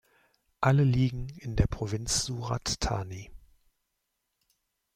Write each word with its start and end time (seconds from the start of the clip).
Alle 0.61 0.83
liegen 0.83 1.29
in 1.29 1.55
der 1.55 1.67
Provinz 1.67 2.25
Surat 2.25 2.79
Thani. 2.79 3.29